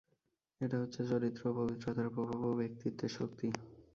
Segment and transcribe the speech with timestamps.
[0.61, 3.47] এটা হচ্ছে চরিত্রের ও পবিত্রতার প্রভাব, ও ব্যক্তিত্বের শক্তি।